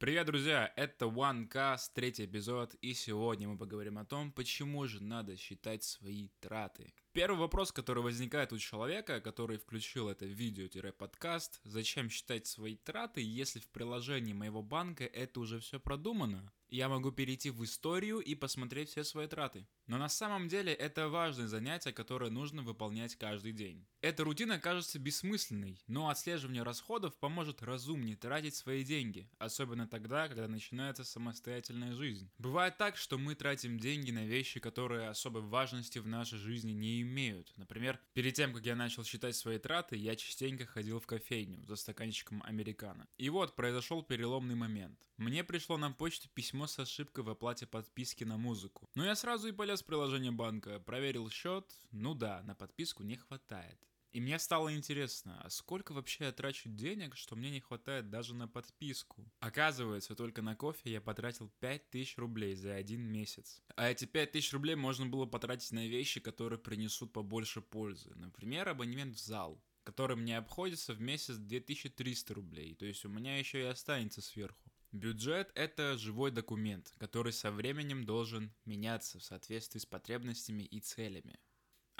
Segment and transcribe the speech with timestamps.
[0.00, 0.72] Привет, друзья!
[0.76, 6.30] Это OneCast, третий эпизод, и сегодня мы поговорим о том, почему же надо считать свои
[6.40, 6.94] траты.
[7.12, 13.60] Первый вопрос, который возникает у человека, который включил это видео-подкаст, зачем считать свои траты, если
[13.60, 16.50] в приложении моего банка это уже все продумано?
[16.70, 19.66] Я могу перейти в историю и посмотреть все свои траты.
[19.88, 23.84] Но на самом деле это важное занятие, которое нужно выполнять каждый день.
[24.02, 30.46] Эта рутина кажется бессмысленной, но отслеживание расходов поможет разумнее тратить свои деньги, особенно тогда, когда
[30.46, 32.30] начинается самостоятельная жизнь.
[32.38, 37.02] Бывает так, что мы тратим деньги на вещи, которые особой важности в нашей жизни не
[37.02, 37.52] имеют.
[37.56, 41.74] Например, перед тем, как я начал считать свои траты, я частенько ходил в кофейню за
[41.74, 43.08] стаканчиком американо.
[43.18, 44.98] И вот произошел переломный момент.
[45.16, 48.88] Мне пришло на почту письмо с ошибкой в оплате подписки на музыку.
[48.94, 53.16] Но я сразу и полез в приложение банка, проверил счет, ну да, на подписку не
[53.16, 53.78] хватает.
[54.12, 58.34] И мне стало интересно, а сколько вообще я трачу денег, что мне не хватает даже
[58.34, 59.24] на подписку?
[59.38, 63.62] Оказывается, только на кофе я потратил 5000 рублей за один месяц.
[63.76, 68.12] А эти 5000 рублей можно было потратить на вещи, которые принесут побольше пользы.
[68.16, 73.38] Например, абонемент в зал который мне обходится в месяц 2300 рублей, то есть у меня
[73.38, 74.69] еще и останется сверху.
[74.92, 81.38] Бюджет– это живой документ, который со временем должен меняться в соответствии с потребностями и целями.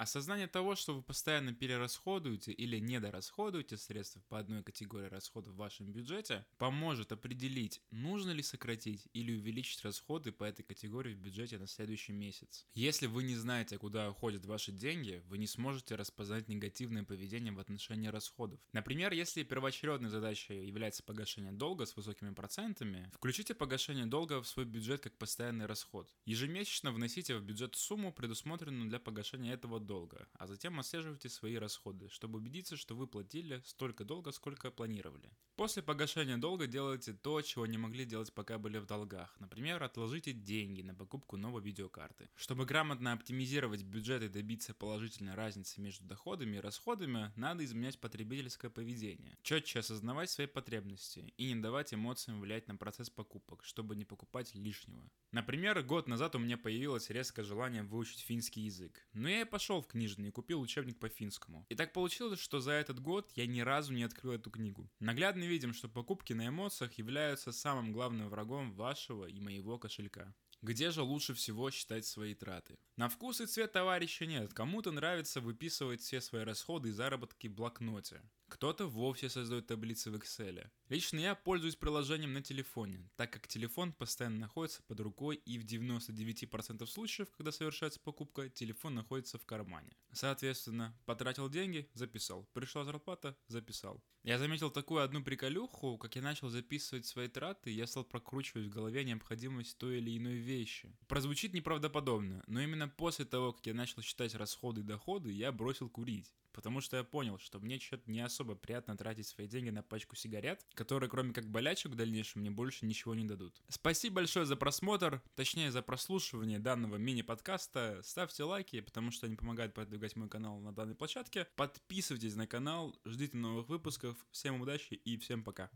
[0.01, 5.93] Осознание того, что вы постоянно перерасходуете или недорасходуете средства по одной категории расходов в вашем
[5.93, 11.67] бюджете, поможет определить, нужно ли сократить или увеличить расходы по этой категории в бюджете на
[11.67, 12.67] следующий месяц.
[12.73, 17.61] Если вы не знаете, куда уходят ваши деньги, вы не сможете распознать негативное поведение в
[17.61, 18.59] отношении расходов.
[18.73, 24.65] Например, если первоочередной задачей является погашение долга с высокими процентами, включите погашение долга в свой
[24.65, 26.11] бюджет как постоянный расход.
[26.25, 31.57] Ежемесячно вносите в бюджет сумму, предусмотренную для погашения этого долга долга, а затем отслеживайте свои
[31.57, 35.33] расходы, чтобы убедиться, что вы платили столько долга, сколько планировали.
[35.61, 39.37] После погашения долга делайте то, чего не могли делать пока были в долгах.
[39.41, 42.31] Например, отложите деньги на покупку новой видеокарты.
[42.35, 48.71] Чтобы грамотно оптимизировать бюджет и добиться положительной разницы между доходами и расходами, надо изменять потребительское
[48.71, 49.37] поведение.
[49.43, 54.55] Четче осознавать свои потребности и не давать эмоциям влиять на процесс покупок, чтобы не покупать
[54.55, 55.11] лишнего.
[55.31, 59.07] Например, год назад у меня появилось резкое желание выучить финский язык.
[59.13, 61.67] Но я и пошел в книжный и купил учебник по финскому.
[61.69, 64.91] И так получилось, что за этот год я ни разу не открыл эту книгу.
[65.01, 70.33] Наглядно видим, что покупки на эмоциях являются самым главным врагом вашего и моего кошелька.
[70.63, 72.79] Где же лучше всего считать свои траты?
[72.97, 74.53] На вкус и цвет товарища нет.
[74.53, 78.21] Кому-то нравится выписывать все свои расходы и заработки в блокноте.
[78.51, 80.69] Кто-то вовсе создает таблицы в Excel.
[80.89, 85.65] Лично я пользуюсь приложением на телефоне, так как телефон постоянно находится под рукой и в
[85.65, 89.97] 99% случаев, когда совершается покупка, телефон находится в кармане.
[90.13, 92.45] Соответственно, потратил деньги, записал.
[92.53, 94.03] Пришла зарплата, записал.
[94.25, 98.71] Я заметил такую одну приколюху, как я начал записывать свои траты, я стал прокручивать в
[98.71, 100.95] голове необходимость той или иной вещи.
[101.09, 105.89] Прозвучит неправдоподобно, но именно после того, как я начал считать расходы и доходы, я бросил
[105.89, 106.33] курить.
[106.53, 110.17] Потому что я понял, что мне что-то не особо приятно тратить свои деньги на пачку
[110.17, 113.63] сигарет, которые кроме как болячек в дальнейшем мне больше ничего не дадут.
[113.69, 118.01] Спасибо большое за просмотр, точнее за прослушивание данного мини-подкаста.
[118.03, 121.47] Ставьте лайки, потому что они помогают продвигать мой канал на данной площадке.
[121.57, 124.17] Подписывайтесь на канал, ждите новых выпусков.
[124.33, 125.71] Всем удачи и всем пока.